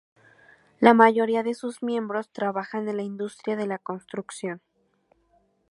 La 0.79 0.95
mayoría 0.95 1.43
de 1.43 1.53
sus 1.53 1.83
miembros 1.83 2.31
trabajan 2.31 2.89
en 2.89 2.97
la 2.97 3.03
industria 3.03 3.55
de 3.55 3.67
la 3.67 3.77
construcción. 3.77 4.59